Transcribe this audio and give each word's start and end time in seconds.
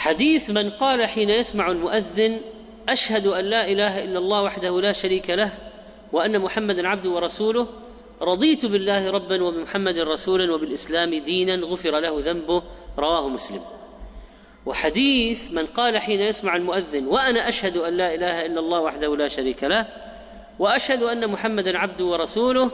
حديث 0.00 0.50
من 0.50 0.70
قال 0.70 1.06
حين 1.06 1.30
يسمع 1.30 1.70
المؤذن 1.70 2.40
أشهد 2.88 3.26
أن 3.26 3.44
لا 3.44 3.68
إله 3.68 4.04
إلا 4.04 4.18
الله 4.18 4.42
وحده 4.42 4.80
لا 4.80 4.92
شريك 4.92 5.30
له 5.30 5.52
وأن 6.12 6.38
محمدا 6.38 6.88
عبده 6.88 7.10
ورسوله 7.10 7.66
رضيت 8.22 8.66
بالله 8.66 9.10
ربا 9.10 9.42
وبمحمد 9.42 9.98
رسولا 9.98 10.54
وبالإسلام 10.54 11.14
دينا 11.14 11.54
غفر 11.54 12.00
له 12.00 12.20
ذنبه 12.20 12.62
رواه 12.98 13.28
مسلم. 13.28 13.60
وحديث 14.66 15.50
من 15.50 15.66
قال 15.66 15.98
حين 15.98 16.20
يسمع 16.20 16.56
المؤذن 16.56 17.06
وأنا 17.06 17.48
أشهد 17.48 17.76
أن 17.76 17.96
لا 17.96 18.14
إله 18.14 18.46
إلا 18.46 18.60
الله 18.60 18.80
وحده 18.80 19.16
لا 19.16 19.28
شريك 19.28 19.64
له 19.64 19.86
وأشهد 20.58 21.02
أن 21.02 21.28
محمدا 21.28 21.78
عبده 21.78 22.04
ورسوله 22.04 22.70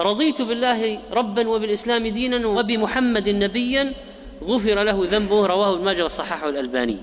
رضيت 0.00 0.42
بالله 0.42 1.00
ربا 1.12 1.48
وبالإسلام 1.48 2.06
دينا 2.06 2.46
وبمحمد 2.46 3.28
نبيا 3.28 3.94
غفر 4.42 4.82
له 4.82 5.06
ذنبه 5.10 5.46
رواه 5.46 5.74
ابن 5.74 5.84
ماجه 5.84 6.04
وصححه 6.04 6.48
الألباني. 6.48 6.98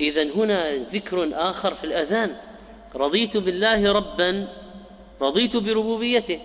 اذا 0.00 0.22
هنا 0.22 0.74
ذكر 0.74 1.30
آخر 1.32 1.74
في 1.74 1.84
الأذان. 1.84 2.36
رضيت 2.94 3.36
بالله 3.36 3.92
ربا 3.92 4.48
رضيت 5.20 5.56
بربوبيته. 5.56 6.40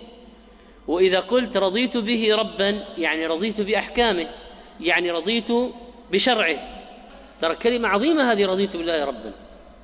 وإذا 0.88 1.20
قلت 1.20 1.56
رضيت 1.56 1.96
به 1.96 2.36
ربا 2.36 2.84
يعني 2.98 3.26
رضيت 3.26 3.60
بأحكامه 3.60 4.26
يعني 4.80 5.10
رضيت 5.10 5.48
بشرعه. 6.12 6.56
ترى 7.40 7.54
كلمة 7.54 7.88
عظيمة 7.88 8.32
هذه 8.32 8.46
رضيت 8.46 8.76
بالله 8.76 9.04
ربا. 9.04 9.32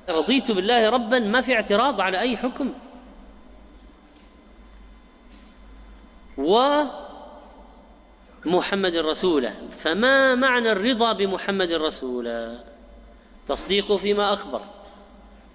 رضيت 0.09 0.51
بالله 0.51 0.89
ربا 0.89 1.19
ما 1.19 1.41
في 1.41 1.53
اعتراض 1.53 2.01
على 2.01 2.19
أي 2.19 2.37
حكم. 2.37 2.73
ومحمد 8.45 8.95
رسوله 8.95 9.53
فما 9.71 10.35
معنى 10.35 10.71
الرضا 10.71 11.13
بمحمد 11.13 11.71
رسولا 11.71 12.57
تصديقه 13.47 13.97
فيما 13.97 14.33
أخبر 14.33 14.61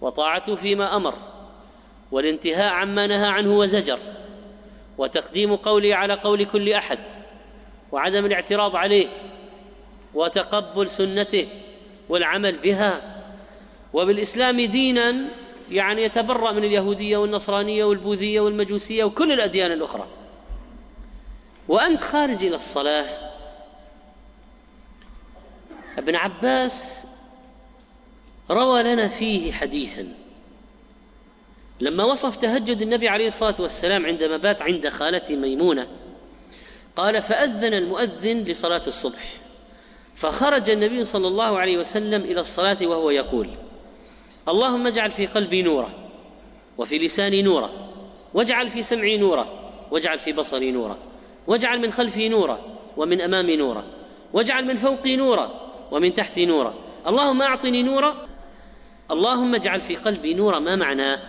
وطاعته 0.01 0.55
فيما 0.55 0.97
أمر 0.97 1.15
والانتهاء 2.13 2.73
عما 2.73 3.07
نهى 3.07 3.27
عنه 3.27 3.59
وزجر 3.59 3.99
وتقديم 4.99 5.57
قوله 5.57 5.95
على 5.95 6.15
قول 6.15 6.45
كل 6.45 6.73
أحد 6.73 6.99
وعدم 7.93 8.27
الاعتراض 8.27 8.77
عليه 8.77 9.09
وتقبل 10.15 10.91
سنته 10.91 11.49
والعمل 12.09 12.57
بها 12.57 13.23
وبالإسلام 13.93 14.61
دينا 14.61 15.15
يعني 15.71 16.03
يتبرأ 16.03 16.53
من 16.53 16.65
اليهودية 16.65 17.17
والنصرانية 17.17 17.85
والبوذية 17.85 18.41
والمجوسية 18.41 19.05
وكل 19.05 19.33
الأديان 19.33 19.73
الأخرى. 19.73 20.07
وأنت 21.71 22.01
خارج 22.01 22.45
إلى 22.45 22.57
الصلاة. 22.57 23.07
ابن 25.99 26.17
عباس 26.17 27.07
روى 28.51 28.83
لنا 28.83 29.09
فيه 29.09 29.53
حديثا. 29.53 30.09
لما 31.81 32.05
وصف 32.05 32.37
تهجد 32.37 32.83
النبي 32.83 33.09
عليه 33.09 33.27
الصلاة 33.27 33.55
والسلام 33.59 34.07
عندما 34.07 34.37
بات 34.37 34.63
عند 34.63 34.89
خالته 34.89 35.37
ميمونة 35.37 35.89
قال 36.97 37.23
فأذن 37.23 37.75
المؤذن 37.75 38.45
لصلاة 38.45 38.83
الصبح. 38.87 39.35
فخرج 40.17 40.71
النبي 40.71 41.05
صلى 41.05 41.29
الله 41.29 41.59
عليه 41.59 41.79
وسلم 41.79 42.23
إلى 42.23 42.41
الصلاة 42.41 42.79
وهو 42.83 43.11
يقول 43.11 43.51
اللهم 44.49 44.87
اجعل 44.87 45.11
في 45.11 45.27
قلبي 45.27 45.63
نورا 45.63 45.95
وفي 46.79 46.99
لساني 46.99 47.43
نورا 47.43 47.71
واجعل 48.35 48.69
في 48.69 48.83
سمعي 48.83 49.17
نورا 49.17 49.73
واجعل 49.91 50.19
في 50.19 50.33
بصري 50.33 50.73
نورا. 50.73 51.10
واجعل 51.47 51.81
من 51.81 51.93
خلفي 51.93 52.29
نورا 52.29 52.61
ومن 52.97 53.21
أمامي 53.21 53.57
نورا 53.57 53.85
واجعل 54.33 54.65
من 54.65 54.77
فوقي 54.77 55.17
نورا 55.17 55.73
ومن 55.91 56.15
تحتي 56.15 56.47
نورا 56.47 56.75
اللهم 57.07 57.43
أعطني 57.43 57.83
نورا 57.83 58.27
اللهم 59.11 59.55
اجعل 59.55 59.81
في 59.81 59.97
قلبي 59.97 60.35
نورا 60.35 60.59
ما 60.59 60.77
معناه 60.77 61.21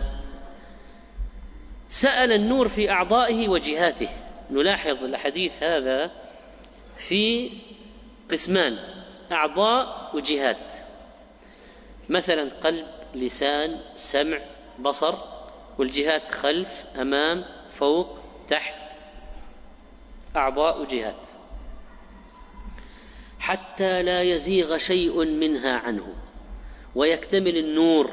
سأل 1.88 2.32
النور 2.32 2.68
في 2.68 2.90
أعضائه 2.90 3.48
وجهاته. 3.48 4.08
نلاحظ 4.50 5.04
الحديث 5.04 5.62
هذا 5.62 6.10
في 6.96 7.50
قسمان 8.30 8.78
أعضاء 9.32 10.10
وجهات. 10.14 10.74
مثلا 12.08 12.50
قلب 12.60 12.86
لسان 13.14 13.80
سمع 13.96 14.38
بصر 14.78 15.14
والجهات 15.78 16.28
خلف 16.28 16.84
أمام 17.00 17.44
فوق 17.70 18.18
تحت 18.48 18.81
أعضاء 20.36 20.80
وجهات 20.80 21.28
حتى 23.38 24.02
لا 24.02 24.22
يزيغ 24.22 24.78
شيء 24.78 25.24
منها 25.24 25.78
عنه 25.78 26.06
ويكتمل 26.94 27.56
النور. 27.56 28.10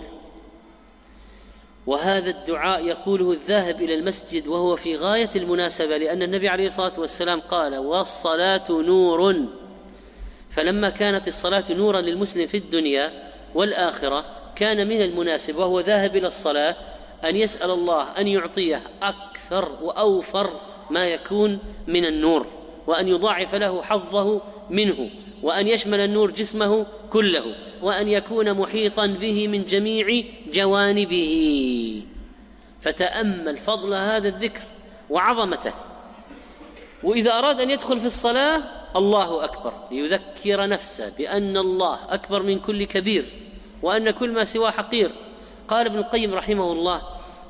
وهذا 1.86 2.30
الدعاء 2.30 2.86
يقوله 2.86 3.32
الذاهب 3.32 3.82
إلى 3.82 3.96
المسجد 3.96 4.48
وهو 4.48 4.76
في 4.76 4.96
غاية 4.96 5.30
المناسبة 5.36 5.98
لأن 5.98 6.22
النبي 6.24 6.50
عليه 6.50 6.66
الصلاة 6.66 7.00
والسلام 7.00 7.40
قال 7.40 7.78
والصلاة 7.78 8.64
نور. 8.70 9.36
فلما 10.50 10.90
كانت 10.90 11.28
الصلاة 11.28 11.64
نورا 11.70 12.02
للمسلم 12.02 12.48
في 12.48 12.58
الدنيا 12.58 13.32
والآخرة 13.56 14.26
كان 14.56 14.88
من 14.88 15.02
المناسب 15.02 15.56
وهو 15.56 15.80
ذاهب 15.80 16.16
إلى 16.16 16.28
الصلاة 16.28 16.76
أن 17.24 17.36
يسأل 17.36 17.72
الله 17.72 18.04
أن 18.04 18.28
يعطيه 18.28 18.82
أكثر 19.02 19.72
وأوفر 19.82 20.60
ما 20.90 21.06
يكون 21.06 21.60
من 21.88 22.06
النور 22.06 22.46
وأن 22.88 23.08
يضاعف 23.08 23.56
له 23.56 23.82
حظه 23.82 24.42
منه 24.70 25.10
وأن 25.44 25.68
يشمل 25.68 26.00
النور 26.00 26.32
جسمه 26.32 26.86
كله 27.10 27.56
وأن 27.82 28.08
يكون 28.08 28.54
محيطا 28.54 29.06
به 29.06 29.48
من 29.48 29.66
جميع 29.66 30.24
جوانبه. 30.54 32.04
فتأمل 32.82 33.58
فضل 33.58 33.94
هذا 33.94 34.28
الذكر 34.28 34.62
وعظمته. 35.10 35.74
وإذا 37.04 37.32
أراد 37.32 37.62
أن 37.62 37.70
يدخل 37.70 38.00
في 38.00 38.06
الصلاة 38.06 38.64
الله 38.96 39.44
أكبر. 39.44 39.74
ليذكر 39.92 40.68
نفسه 40.68 41.18
بأن 41.18 41.58
الله 41.58 42.00
أكبر 42.10 42.44
من 42.44 42.60
كل 42.60 42.84
كبير 42.84 43.26
وأن 43.82 44.12
كل 44.12 44.32
ما 44.32 44.44
سواه 44.44 44.72
حقير. 44.72 45.12
قال 45.68 45.86
ابن 45.86 45.98
القيم 45.98 46.34
رحمه 46.34 46.72
الله 46.72 47.02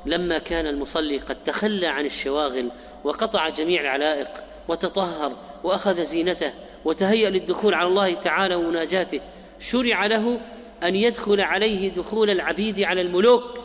لما 0.06 0.38
كان 0.38 0.66
المصلي 0.66 1.18
قد 1.18 1.44
تخلى 1.44 1.86
عن 1.86 2.06
الشواغل 2.06 2.70
وقطع 3.04 3.48
جميع 3.48 3.80
العلائق 3.80 4.28
وتطهر 4.68 5.32
وأخذ 5.64 6.04
زينته 6.04 6.52
وتهيأ 6.84 7.30
للدخول 7.30 7.74
على 7.74 7.88
الله 7.88 8.14
تعالى 8.14 8.54
ومناجاته. 8.54 9.20
شرع 9.60 10.06
له 10.06 10.40
أن 10.82 10.94
يدخل 10.94 11.40
عليه 11.40 11.88
دخول 11.88 12.30
العبيد 12.30 12.80
على 12.80 13.00
الملوك 13.00 13.58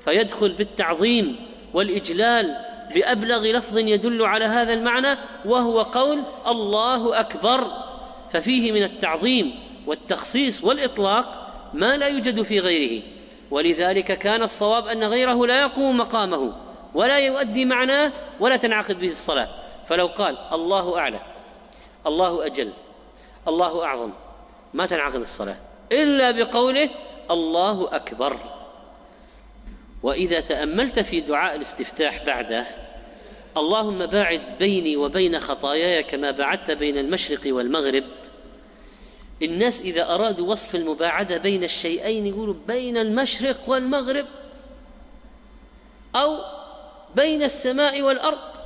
فيدخل 0.00 0.48
بالتعظيم 0.48 1.36
والإجلال 1.74 2.56
بأبلغ 2.94 3.46
لفظ 3.46 3.78
يدل 3.78 4.22
على 4.22 4.44
هذا 4.44 4.72
المعنى 4.72 5.18
وهو 5.44 5.82
قول 5.82 6.22
الله 6.46 7.20
أكبر. 7.20 7.66
ففيه 8.32 8.72
من 8.72 8.82
التعظيم 8.82 9.54
والتخصيص 9.86 10.64
والإطلاق 10.64 11.48
ما 11.74 11.96
لا 11.96 12.06
يوجد 12.06 12.42
في 12.42 12.58
غيره. 12.58 13.02
ولذلك 13.50 14.18
كان 14.18 14.42
الصواب 14.42 14.86
أن 14.86 15.04
غيره 15.04 15.46
لا 15.46 15.60
يقوم 15.60 15.96
مقامه. 15.96 16.52
ولا 16.94 17.18
يؤدي 17.18 17.64
معناه 17.64 18.12
ولا 18.40 18.56
تنعقد 18.56 18.98
به 18.98 19.08
الصلاة. 19.08 19.48
فلو 19.86 20.06
قال 20.06 20.38
الله 20.52 20.98
أعلى 20.98 21.20
الله 22.06 22.46
أجل 22.46 22.72
الله 23.48 23.84
أعظم 23.84 24.10
ما 24.74 24.86
تنعقد 24.86 25.20
الصلاة. 25.20 25.56
إلا 25.92 26.30
بقوله 26.30 26.90
الله 27.30 27.96
أكبر. 27.96 28.36
وإذا 30.02 30.40
تأملت 30.40 30.98
في 31.00 31.20
دعاء 31.20 31.56
الاستفتاح 31.56 32.24
بعده 32.24 32.66
اللهم 33.56 34.06
باعد 34.06 34.42
بيني 34.58 34.96
وبين 34.96 35.38
خطاياي 35.38 36.02
كما 36.02 36.30
بعدت 36.30 36.70
بين 36.70 36.98
المشرق 36.98 37.40
والمغرب. 37.54 38.04
الناس 39.42 39.82
إذا 39.82 40.14
أرادوا 40.14 40.50
وصف 40.50 40.74
المباعدة 40.74 41.38
بين 41.38 41.64
الشيئين 41.64 42.26
يقولوا 42.26 42.54
بين 42.68 42.96
المشرق 42.96 43.58
والمغرب 43.66 44.26
أو 46.16 46.57
بين 47.14 47.42
السماء 47.42 48.02
والأرض 48.02 48.58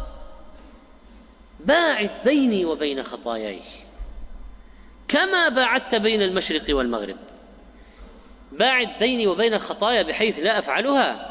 باعد 1.61 2.11
بيني 2.25 2.65
وبين 2.65 3.03
خطاياي. 3.03 3.61
كما 5.09 5.49
باعدت 5.49 5.95
بين 5.95 6.23
المشرق 6.23 6.77
والمغرب. 6.77 7.17
باعد 8.53 8.91
بيني 9.01 9.27
وبين 9.27 9.55
الخطايا 9.55 10.03
بحيث 10.03 10.39
لا 10.39 10.59
أفعلها. 10.59 11.29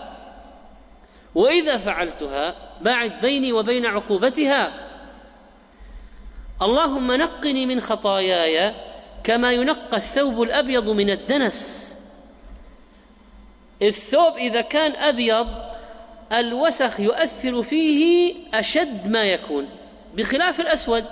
وإذا 1.35 1.77
فعلتها 1.77 2.55
باعد 2.81 3.21
بيني 3.21 3.53
وبين 3.53 3.85
عقوبتها. 3.85 4.89
اللهم 6.61 7.11
نقني 7.11 7.65
من 7.65 7.79
خطاياي 7.79 8.73
كما 9.23 9.51
ينقى 9.51 9.97
الثوب 9.97 10.41
الأبيض 10.41 10.89
من 10.89 11.09
الدنس. 11.09 11.91
الثوب 13.81 14.37
إذا 14.37 14.61
كان 14.61 14.95
أبيض 14.95 15.70
الوسخ 16.33 16.99
يؤثر 16.99 17.63
فيه 17.63 18.33
أشد 18.53 19.07
ما 19.07 19.23
يكون 19.23 19.69
بخلاف 20.15 20.59
الأسود. 20.59 21.05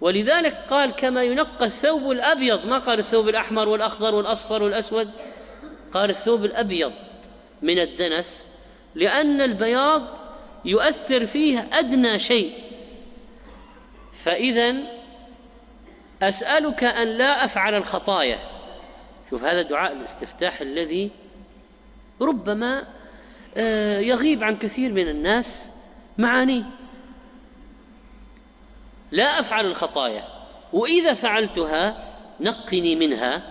ولذلك 0.00 0.56
قال 0.68 0.90
كما 0.90 1.22
ينقى 1.22 1.66
الثوب 1.66 2.10
الأبيض 2.10 2.66
ما 2.66 2.78
قال 2.78 2.98
الثوب 2.98 3.28
الأحمر 3.28 3.68
والأخضر 3.68 4.14
والأصفر 4.14 4.62
والأسود؟ 4.62 5.10
قال 5.92 6.10
الثوب 6.10 6.44
الأبيض 6.44 6.92
من 7.62 7.78
الدنس 7.78 8.48
لأن 8.94 9.40
البياض 9.40 10.02
يؤثر 10.64 11.26
فيه 11.26 11.68
أدنى 11.72 12.18
شيء. 12.18 12.52
فإذا 14.12 14.74
أسألك 16.22 16.84
أن 16.84 17.08
لا 17.08 17.44
أفعل 17.44 17.74
الخطايا. 17.74 18.38
شوف 19.30 19.44
هذا 19.44 19.62
دعاء 19.62 19.92
الاستفتاح 19.92 20.60
الذي 20.60 21.10
ربما 22.20 22.84
يغيب 24.00 24.44
عن 24.44 24.56
كثير 24.56 24.92
من 24.92 25.08
الناس. 25.08 25.70
معانيه 26.18 26.62
لا 29.10 29.40
أفعل 29.40 29.66
الخطايا 29.66 30.24
وإذا 30.72 31.14
فعلتها 31.14 31.96
نقني 32.40 32.96
منها 32.96 33.42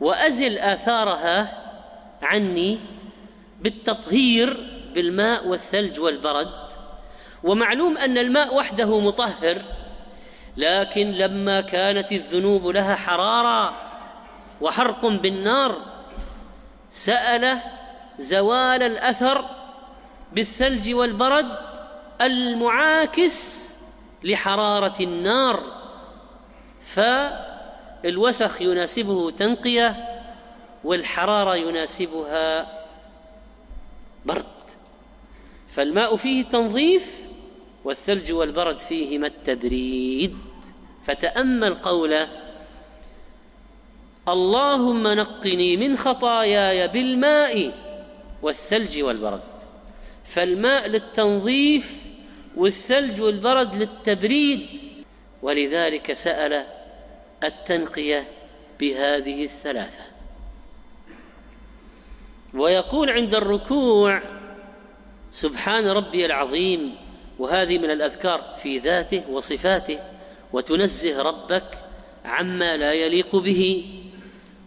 وأزل 0.00 0.58
آثارها 0.58 1.62
عني 2.22 2.78
بالتطهير 3.60 4.70
بالماء 4.94 5.48
والثلج 5.48 6.00
والبرد. 6.00 6.72
ومعلوم 7.44 7.98
أن 7.98 8.18
الماء 8.18 8.54
وحده 8.54 9.00
مطهر 9.00 9.62
لكن 10.56 11.10
لما 11.10 11.60
كانت 11.60 12.12
الذنوب 12.12 12.66
لها 12.66 12.94
حرارة 12.94 13.74
وحرق 14.60 15.06
بالنار 15.06 15.76
سال 16.90 17.58
زوال 18.18 18.82
الأثر 18.82 19.44
بالثلج 20.32 20.94
والبرد 20.94 21.58
المعاكس 22.20 23.66
لحرارة 24.24 24.94
النار. 25.00 25.62
فالوسخ 26.80 28.62
يناسبه 28.62 29.30
تنقية 29.30 30.20
والحرارة 30.84 31.56
يناسبها 31.56 32.72
برد. 34.24 34.44
فالماء 35.68 36.16
فيه 36.16 36.42
تنظيف 36.42 37.20
والثلج 37.84 38.32
والبرد 38.32 38.78
فيهما 38.78 39.26
التبريد. 39.26 40.36
فتأمل 41.06 41.74
قوله 41.74 42.28
اللهم 44.28 45.08
نقني 45.08 45.76
من 45.76 45.96
خطاياي 45.96 46.88
بالماء 46.88 47.85
والثلج 48.42 49.02
والبرد. 49.02 49.40
فالماء 50.24 50.88
للتنظيف 50.88 52.02
والثلج 52.56 53.20
والبرد 53.20 53.74
للتبريد. 53.74 54.66
ولذلك 55.42 56.12
سأل 56.12 56.66
التنقية 57.44 58.28
بهذه 58.80 59.44
الثلاثة. 59.44 60.04
ويقول 62.54 63.10
عند 63.10 63.34
الركوع 63.34 64.22
سبحان 65.30 65.86
ربي 65.86 66.26
العظيم 66.26 66.94
وهذه 67.38 67.78
من 67.78 67.90
الأذكار 67.90 68.56
في 68.62 68.78
ذاته 68.78 69.30
وصفاته 69.30 70.00
وتنزه 70.52 71.22
ربك 71.22 71.78
عما 72.24 72.76
لا 72.76 72.92
يليق 72.92 73.36
به. 73.36 73.92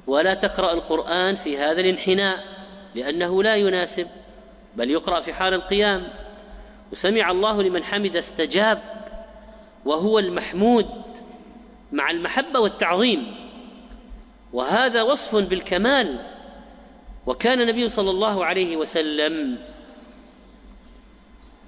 ولا 0.07 0.33
تقرأ 0.33 0.73
القرآن 0.73 1.35
في 1.35 1.57
هذا 1.57 1.81
الانحناء. 1.81 2.58
لأنه 2.95 3.43
لا 3.43 3.55
يناسب 3.55 4.07
بل 4.75 4.91
يقرأ 4.91 5.19
في 5.19 5.33
حال 5.33 5.53
القيام. 5.53 6.07
وسمع 6.91 7.31
الله 7.31 7.63
لمن 7.63 7.83
حمد 7.83 8.15
استجاب 8.15 8.81
وهو 9.85 10.19
المحمود 10.19 10.89
مع 11.91 12.09
المحبة 12.11 12.59
والتعظيم. 12.59 13.35
وهذا 14.53 15.01
وصف 15.01 15.35
بالكمال. 15.35 16.25
وكان 17.25 17.61
النبي 17.61 17.87
صلى 17.87 18.09
الله 18.09 18.45
عليه 18.45 18.77
وسلم 18.77 19.57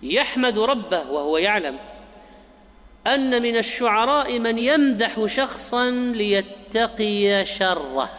يحمد 0.04 0.58
ربه 0.58 1.12
وهو 1.12 1.38
يعلم 1.38 1.78
أن 3.08 3.42
من 3.42 3.58
الشعراء 3.58 4.40
من 4.40 4.58
يمدح 4.58 5.26
شخصا 5.26 5.90
ليتقي 5.92 7.46
شره. 7.46 8.10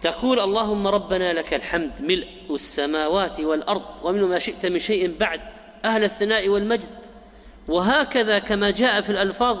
وتقول 0.00 0.40
اللهم 0.40 0.86
ربنا 0.86 1.32
لك 1.32 1.54
الحمد 1.54 2.02
ملء 2.02 2.28
السماوات 2.50 3.40
والأرض 3.40 3.84
ومن 4.02 4.22
ما 4.22 4.38
شئت 4.38 4.66
من 4.66 4.78
شيء 4.78 5.16
بعد 5.20 5.40
أهل 5.84 6.04
الثناء 6.04 6.48
والمجد. 6.48 6.88
وهكذا 7.68 8.38
كما 8.38 8.70
جاء 8.70 9.00
في 9.00 9.10
الألفاظ 9.10 9.58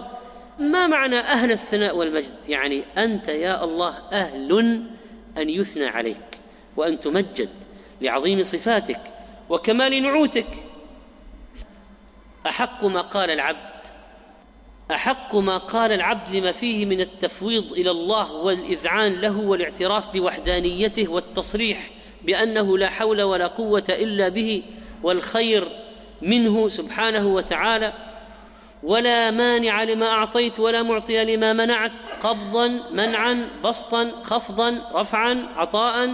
ما 0.58 0.86
معنى 0.86 1.18
أهل 1.18 1.52
الثناء 1.52 1.96
والمجد؟ 1.96 2.34
يعني 2.48 2.84
أنت 2.98 3.28
يا 3.28 3.64
الله 3.64 3.98
أهل 4.12 4.52
أن 5.38 5.50
يثنى 5.50 5.86
عليك 5.86 6.38
وأن 6.76 7.00
تمجد 7.00 7.50
لعظيم 8.00 8.42
صفاتك 8.42 9.00
وكمال 9.48 10.02
نعوتك. 10.02 10.48
أحق 12.46 12.84
ما 12.84 13.00
قال 13.00 13.30
العبد 13.30 13.86
أحق 14.90 15.36
ما 15.36 15.58
قال 15.58 15.92
العبد 15.92 16.36
لما 16.36 16.52
فيه 16.52 16.86
من 16.86 17.00
التفويض 17.00 17.72
إلى 17.72 17.90
الله 17.90 18.32
والإذعان 18.32 19.12
له 19.12 19.38
والاعتراف 19.38 20.12
بوحدانيته 20.12 21.08
والتصريح 21.08 21.90
بأنه 22.24 22.78
لا 22.78 22.88
حول 22.88 23.22
ولا 23.22 23.46
قوة 23.46 23.84
إلا 23.88 24.28
به 24.28 24.62
والخير 25.02 25.68
منه 26.22 26.68
سبحانه 26.68 27.26
وتعالى 27.26 27.92
ولا 28.82 29.30
مانع 29.30 29.82
لما 29.82 30.06
أعطيت 30.06 30.60
ولا 30.60 30.82
معطي 30.82 31.36
لما 31.36 31.52
منعت 31.52 32.08
قبضا 32.20 32.68
منعا 32.92 33.48
بسطا 33.64 34.10
خفضا 34.22 34.90
رفعا 34.94 35.48
عطاء 35.56 36.10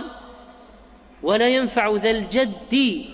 ولا 1.22 1.48
ينفع 1.48 1.90
ذا 1.90 2.10
الجد 2.10 3.04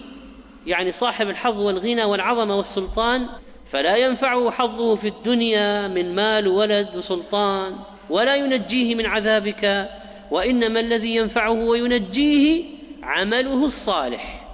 يعني 0.67 0.93
صاحب 0.93 1.29
الحظ 1.29 1.61
والغنى 1.61 2.05
والعظمة 2.05 2.57
والسلطان 2.57 3.27
فلا 3.73 3.97
ينفعه 3.97 4.51
حظه 4.51 4.95
في 4.95 5.09
الدنيا 5.09 5.89
من 5.89 6.15
مال 6.15 6.49
ولد 6.49 6.97
وسلطان 6.97 7.77
ولا 8.11 8.37
ينجيه 8.37 8.95
من 8.95 9.07
عذابك 9.07 9.91
وإنما 10.31 10.81
الذي 10.81 11.17
ينفعه 11.17 11.51
وينجيه 11.51 12.65
عمله 13.03 13.65
الصالح. 13.65 14.49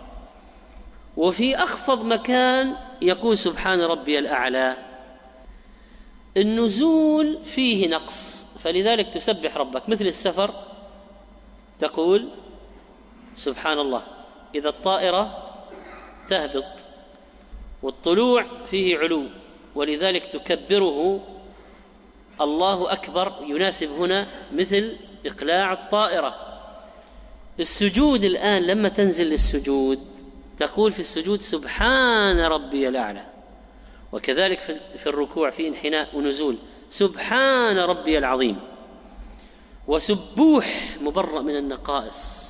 وفي 1.17 1.56
أخفض 1.56 2.05
مكان 2.05 2.76
يقول 3.03 3.38
سبحان 3.38 3.81
ربي 3.81 4.19
الأعلى 4.19 4.76
النزول 6.37 7.38
فيه 7.44 7.88
نقص. 7.88 8.47
فلذلك 8.62 9.09
تسبح 9.09 9.56
ربك. 9.56 9.89
مثل 9.89 10.06
السفر 10.06 10.55
تقول 11.81 12.29
سبحان 13.34 13.79
الله 13.79 14.03
إذا 14.55 14.69
الطائرة 14.69 15.53
تهبط 16.29 16.87
والطلوع 17.82 18.65
فيه 18.67 18.99
علو 18.99 19.25
ولذلك 19.75 20.27
تكبره 20.27 21.20
الله 22.41 22.93
أكبر 22.93 23.32
يناسب 23.47 23.89
هنا 23.89 24.27
مثل 24.53 24.97
إقلاع 25.27 25.73
الطائرة. 25.73 26.35
السجود 27.61 28.25
الآن 28.25 28.63
لما 28.63 28.89
تنزل 28.89 29.31
للسجود 29.31 30.01
تقول 30.58 30.93
في 30.93 31.01
السجود 31.01 31.41
سبحان 31.41 32.41
ربي 32.41 32.89
الأعلى 32.89 33.27
وكذلك 34.13 34.61
في 34.99 35.06
الركوع 35.06 35.51
في 35.51 35.69
انحناء 35.69 36.17
ونزول 36.17 36.56
سبحان 36.91 37.79
ربي 37.79 38.19
العظيم 38.19 38.56
وسبوح 39.89 40.97
مبرأ 41.01 41.43
من 41.43 41.56
النقائص 41.56 42.49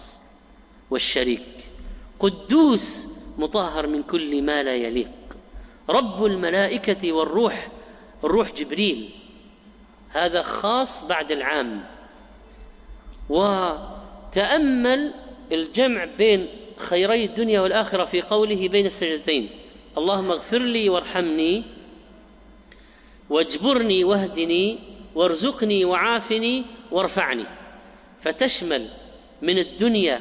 والشريك 0.90 1.46
قدوس 2.20 3.08
مطهر 3.38 3.86
من 3.86 4.02
كل 4.02 4.42
ما 4.42 4.62
لا 4.62 4.76
يليق. 4.76 5.10
رب 5.90 6.24
الملائكة 6.24 7.12
والروح 7.12 7.68
الروح 8.24 8.52
جبريل. 8.52 9.10
هذا 10.10 10.42
خاص 10.42 11.04
بعد 11.04 11.32
العام. 11.32 11.84
وتأمل 13.28 15.14
الجمع 15.52 16.04
بين 16.18 16.46
خيري 16.76 17.24
الدنيا 17.24 17.60
والآخرة 17.60 18.04
في 18.04 18.22
قوله 18.22 18.68
بين 18.68 18.86
السجدتين. 18.86 19.48
اللهم 19.98 20.30
اغفر 20.30 20.58
لي 20.58 20.88
وارحمني 20.88 21.62
واجبرني 23.30 24.04
واهدني 24.04 24.78
وارزقني 25.14 25.84
وعافني 25.84 26.64
وارفعني. 26.90 27.44
فتشمل 28.20 28.88
من 29.42 29.58
الدنيا 29.58 30.20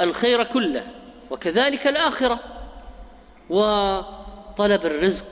الخير 0.00 0.44
كله 0.44 0.90
وكذلك 1.30 1.86
الآخرة. 1.86 2.40
وطلب 4.56 4.86
الرزق 4.86 5.26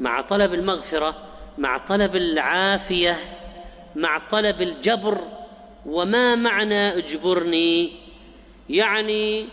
مع 0.00 0.20
طلب 0.20 0.54
المغفرة 0.54 1.16
مع 1.58 1.78
طلب 1.78 2.16
العافية 2.16 3.16
مع 3.94 4.18
طلب 4.18 4.62
الجبر 4.62 5.18
وما 5.86 6.34
معنى 6.34 6.98
اجبرني؟ 6.98 7.92
يعني 8.70 9.46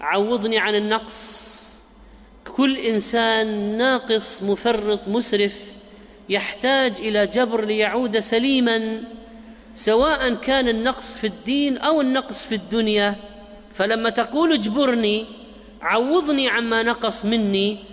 عوضني 0.00 0.58
عن 0.58 0.74
النقص. 0.74 1.80
كل 2.56 2.76
إنسان 2.76 3.78
ناقص 3.78 4.42
مفرط 4.42 5.08
مسرف 5.08 5.72
يحتاج 6.28 7.00
إلى 7.00 7.26
جبر 7.26 7.64
ليعود 7.64 8.18
سليما 8.18 9.02
سواء 9.74 10.34
كان 10.34 10.68
النقص 10.68 11.18
في 11.18 11.26
الدين 11.26 11.78
أو 11.78 12.00
النقص 12.00 12.44
في 12.44 12.54
الدنيا. 12.54 13.14
فلما 13.74 14.10
تقول 14.10 14.52
اجبرني 14.52 15.26
عوضني 15.82 16.48
عما 16.48 16.82
نقص 16.82 17.24
مني. 17.24 17.89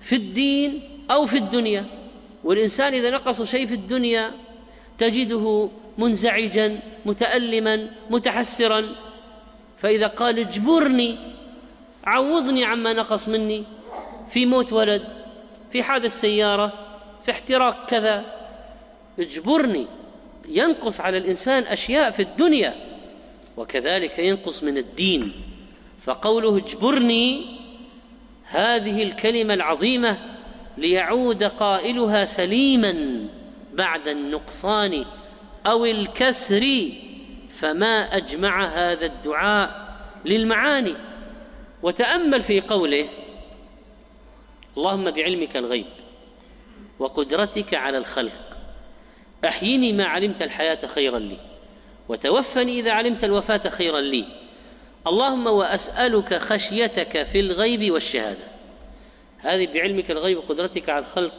في 0.00 0.16
الدين 0.16 0.82
أو 1.10 1.26
في 1.26 1.36
الدنيا 1.38 1.86
والإنسان 2.44 2.94
إذا 2.94 3.10
نقص 3.10 3.42
شيء 3.42 3.66
في 3.66 3.74
الدنيا 3.74 4.32
تجده 4.98 5.68
منزعجا 5.98 6.80
متالما 7.06 7.90
متحسرا. 8.10 8.84
فإذا 9.78 10.06
قال 10.06 10.38
اجبرني 10.38 11.16
عوضني 12.04 12.64
عما 12.64 12.92
نقص 12.92 13.28
مني 13.28 13.64
في 14.30 14.46
موت 14.46 14.72
ولد 14.72 15.02
في 15.72 15.82
حادث 15.82 16.20
سيارة 16.20 16.72
في 17.24 17.30
احتراق 17.30 17.86
كذا 17.86 18.24
اجبرني. 19.18 19.86
ينقص 20.48 21.00
على 21.00 21.18
الإنسان 21.18 21.62
أشياء 21.62 22.10
في 22.10 22.22
الدنيا 22.22 22.74
وكذلك 23.56 24.18
ينقص 24.18 24.62
من 24.62 24.78
الدين. 24.78 25.32
فقوله 26.02 26.56
اجبرني 26.56 27.59
هذه 28.50 29.02
الكلمة 29.02 29.54
العظيمة 29.54 30.18
ليعود 30.78 31.44
قائلها 31.44 32.24
سليما 32.24 33.24
بعد 33.72 34.08
النقصان 34.08 35.04
أو 35.66 35.84
الكسر 35.84 36.88
فما 37.50 38.16
أجمع 38.16 38.64
هذا 38.64 39.06
الدعاء 39.06 39.96
للمعاني. 40.24 40.94
وتأمل 41.82 42.42
في 42.42 42.60
قوله 42.60 43.08
اللهم 44.76 45.10
بعلمك 45.10 45.56
الغيب 45.56 45.86
وقدرتك 46.98 47.74
على 47.74 47.98
الخلق 47.98 48.60
أحيني 49.44 49.92
ما 49.92 50.04
علمت 50.04 50.42
الحياة 50.42 50.86
خيرا 50.86 51.18
لي 51.18 51.38
وتوفني 52.08 52.80
إذا 52.80 52.92
علمت 52.92 53.24
الوفاة 53.24 53.68
خيرا 53.68 54.00
لي. 54.00 54.39
اللهم 55.06 55.46
وأسألك 55.46 56.34
خشيتك 56.34 57.22
في 57.22 57.40
الغيب 57.40 57.90
والشهادة. 57.90 58.44
هذه 59.38 59.68
بعلمك 59.74 60.10
الغيب 60.10 60.38
وقدرتك 60.38 60.88
على 60.88 60.98
الخلق 60.98 61.34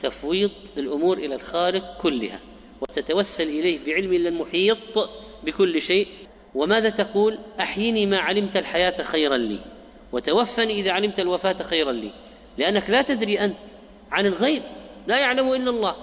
تفويض 0.00 0.50
الأمور 0.78 1.18
إلى 1.18 1.34
الخالق 1.34 1.96
كلها 2.00 2.40
وتتوسل 2.80 3.48
إليه 3.48 3.78
بعلم 3.86 4.12
المحيط 4.12 5.10
بكل 5.42 5.82
شيء. 5.82 6.08
وماذا 6.54 6.88
تقول؟ 6.88 7.38
أحيني 7.60 8.06
ما 8.06 8.18
علمت 8.18 8.56
الحياة 8.56 9.02
خيرا 9.02 9.36
لي 9.36 9.58
وتوفني 10.12 10.80
إذا 10.80 10.92
علمت 10.92 11.20
الوفاة 11.20 11.56
خيرا 11.62 11.92
لي. 11.92 12.10
لأنك 12.58 12.90
لا 12.90 13.02
تدري 13.02 13.40
أنت 13.40 13.56
عن 14.12 14.26
الغيب 14.26 14.62
لا 15.06 15.18
يعلم 15.18 15.52
إلا 15.52 15.70
الله. 15.70 15.96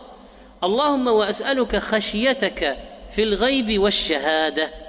اللهم 0.63 1.07
وأسألك 1.07 1.75
خشيتك 1.75 2.77
في 3.11 3.23
الغيب 3.23 3.81
والشهادة. 3.81 4.86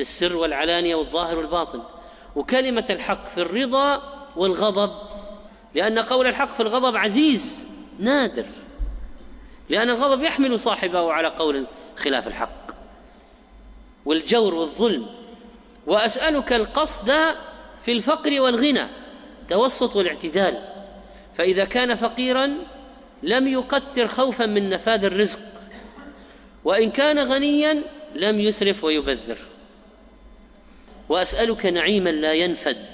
في 0.00 0.06
السر 0.06 0.36
والعلانية 0.36 0.94
والظاهر 0.94 1.36
والباطن. 1.36 1.82
وكلمة 2.36 2.84
الحق 2.90 3.28
في 3.28 3.38
الرضا 3.38 4.02
والغضب 4.36 4.90
لأن 5.74 5.98
قول 5.98 6.26
الحق 6.26 6.54
في 6.54 6.60
الغضب 6.60 6.96
عزيز 6.96 7.68
نادر. 7.98 8.44
لأن 9.68 9.90
الغضب 9.90 10.22
يحمل 10.22 10.60
صاحبه 10.60 11.12
على 11.12 11.28
قول 11.28 11.66
خلاف 11.96 12.28
الحق. 12.28 12.70
والجور 14.04 14.54
والظلم. 14.54 15.06
وأسألك 15.86 16.52
القصد 16.52 17.12
في 17.82 17.92
الفقر 17.92 18.40
والغنى 18.40 18.86
توسط 19.48 19.96
والاعتدال. 19.96 20.68
فإذا 21.34 21.64
كان 21.64 21.94
فقيرا 21.94 22.50
لم 23.22 23.48
يقتر 23.48 24.08
خوفا 24.08 24.46
من 24.46 24.70
نفاذ 24.70 25.04
الرزق 25.04 25.40
وإن 26.64 26.90
كان 26.90 27.18
غنيا 27.18 27.82
لم 28.14 28.40
يسرف 28.40 28.84
ويبذر. 28.84 29.49
وأسألك 31.10 31.66
نعيما 31.66 32.10
لا 32.10 32.32
ينفد. 32.32 32.86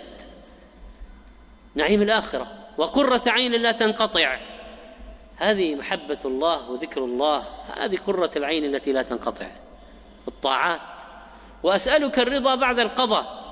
نعيم 1.74 2.02
الآخرة. 2.02 2.46
وقرة 2.78 3.22
عين 3.26 3.52
لا 3.52 3.72
تنقطع. 3.72 4.38
هذه 5.36 5.74
محبة 5.74 6.18
الله 6.24 6.70
وذكر 6.70 7.04
الله. 7.04 7.44
هذه 7.76 7.96
قرة 8.06 8.30
العين 8.36 8.64
التي 8.64 8.92
لا 8.92 9.02
تنقطع. 9.02 9.46
الطاعات. 10.28 11.02
وأسألك 11.62 12.18
الرضا 12.18 12.54
بعد 12.54 12.78
القضاء. 12.78 13.44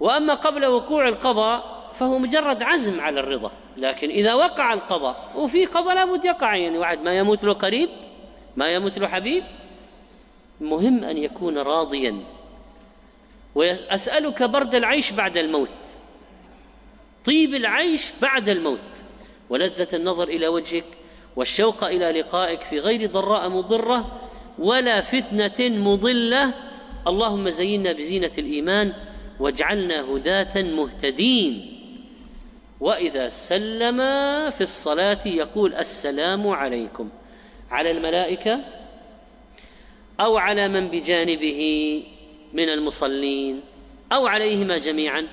وأما 0.00 0.34
قبل 0.34 0.66
وقوع 0.66 1.08
القضاء 1.08 1.82
فهو 1.94 2.18
مجرد 2.18 2.62
عزم 2.62 3.00
على 3.00 3.20
الرضا. 3.20 3.50
لكن 3.76 4.08
إذا 4.10 4.34
وقع 4.34 4.72
القضاء 4.72 5.32
وفي 5.36 5.66
قضاء 5.66 5.94
لابد 5.94 6.24
يقع 6.24 6.56
يعني. 6.56 6.78
واحد 6.78 7.02
ما 7.02 7.18
يموت 7.18 7.44
له 7.44 7.52
قريب 7.52 7.88
ما 8.56 8.74
يموت 8.74 8.98
له 8.98 9.08
حبيب. 9.08 9.44
مهم 10.60 11.04
أن 11.04 11.18
يكون 11.18 11.58
راضيا. 11.58 12.41
وأسألك 13.54 14.42
برد 14.42 14.74
العيش 14.74 15.12
بعد 15.12 15.36
الموت. 15.36 15.70
طيب 17.24 17.54
العيش 17.54 18.10
بعد 18.22 18.48
الموت. 18.48 19.04
ولذة 19.50 19.96
النظر 19.96 20.28
إلى 20.28 20.48
وجهك 20.48 20.84
والشوق 21.36 21.84
إلى 21.84 22.20
لقائك 22.20 22.60
في 22.60 22.78
غير 22.78 23.10
ضراء 23.10 23.48
مضرة 23.48 24.20
ولا 24.58 25.00
فتنة 25.00 25.68
مضلة. 25.68 26.54
اللهم 27.06 27.48
زينا 27.48 27.92
بزينة 27.92 28.30
الإيمان 28.38 28.92
واجعلنا 29.40 30.00
هداة 30.00 30.62
مهتدين. 30.62 31.78
وإذا 32.80 33.28
سلم 33.28 33.96
في 34.50 34.60
الصلاة 34.60 35.20
يقول 35.26 35.74
السلام 35.74 36.48
عليكم. 36.48 37.08
على 37.70 37.90
الملائكة 37.90 38.60
أو 40.20 40.36
على 40.36 40.68
من 40.68 40.88
بجانبه. 40.88 42.02
من 42.52 42.68
المصلين 42.68 43.60
أو 44.12 44.26
عليهما 44.26 44.78
جميعا. 44.78 45.28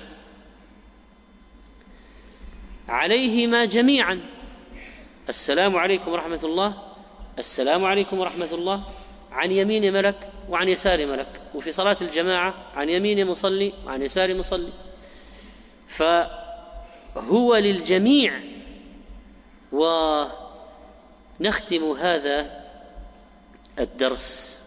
عليهما 2.88 3.64
جميعا. 3.64 4.20
السلام 5.28 5.76
عليكم 5.76 6.12
ورحمة 6.12 6.40
الله. 6.44 6.74
السلام 7.38 7.84
عليكم 7.84 8.18
ورحمة 8.18 8.48
الله. 8.52 8.82
عن 9.32 9.50
يمين 9.50 9.92
ملك 9.92 10.30
وعن 10.48 10.68
يسار 10.68 11.06
ملك. 11.06 11.40
وفي 11.54 11.72
صلاة 11.72 11.96
الجماعة 12.00 12.54
عن 12.76 12.88
يمين 12.88 13.26
مصلي 13.26 13.72
وعن 13.86 14.02
يسار 14.02 14.34
مصلي. 14.34 14.72
فهو 15.88 17.56
للجميع. 17.56 18.40
ونختم 19.72 20.30
هذا 21.90 22.64
الدرس. 23.78 24.59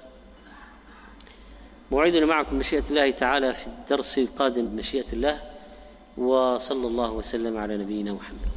موعدنا 1.93 2.25
معكم 2.25 2.55
مشيئة 2.55 2.83
الله 2.89 3.11
تعالى 3.11 3.53
في 3.53 3.67
الدرس 3.67 4.17
القادم 4.17 4.65
بمشيئة 4.65 5.13
الله 5.13 5.41
وصلى 6.17 6.87
الله 6.87 7.11
وسلم 7.11 7.57
على 7.57 7.77
نبينا 7.77 8.13
محمد. 8.13 8.52